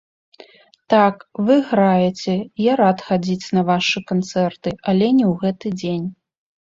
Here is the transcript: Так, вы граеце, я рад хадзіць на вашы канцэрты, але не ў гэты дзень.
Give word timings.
Так, 0.93 1.15
вы 1.49 1.57
граеце, 1.73 2.33
я 2.71 2.77
рад 2.81 3.03
хадзіць 3.09 3.51
на 3.59 3.67
вашы 3.71 3.99
канцэрты, 4.13 4.69
але 4.93 5.07
не 5.19 5.25
ў 5.31 5.43
гэты 5.45 5.67
дзень. 5.83 6.05